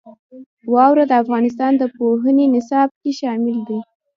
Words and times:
واوره 0.73 1.03
د 1.07 1.13
افغانستان 1.23 1.71
د 1.77 1.83
پوهنې 1.95 2.45
نصاب 2.55 2.89
کې 3.01 3.11
شامل 3.19 3.57
دي. 3.67 3.79